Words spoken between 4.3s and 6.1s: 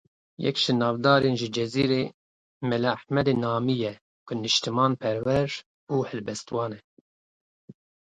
niştiman perwer û